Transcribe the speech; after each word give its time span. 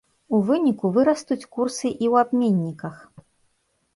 У 0.35 0.37
выніку, 0.45 0.89
вырастуць 0.95 1.49
курсы 1.57 1.85
і 1.89 2.05
ў 2.11 2.13
абменніках. 2.25 2.95